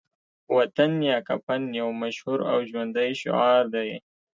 [0.55, 3.91] وطن یا کفن يو مشهور او ژوندی شعار دی